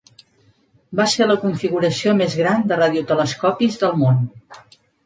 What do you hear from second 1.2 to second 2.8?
la configuració més gran